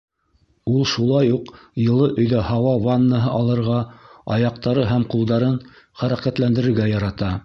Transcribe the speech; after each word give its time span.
Ул 0.75 0.85
шулай 0.91 1.27
уҡ 1.33 1.51
йылы 1.83 2.07
өйҙә 2.23 2.39
һауа 2.47 2.71
ваннаһы 2.87 3.33
алырға, 3.41 3.77
аяҡтары 4.37 4.87
һәм 4.93 5.05
ҡулдарын 5.15 5.61
хәрәкәтләндерергә 6.03 6.93
ярата. 6.95 7.33